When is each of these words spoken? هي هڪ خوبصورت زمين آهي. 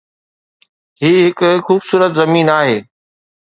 هي 1.01 1.11
هڪ 1.39 1.41
خوبصورت 1.65 2.11
زمين 2.19 2.47
آهي. 2.59 2.77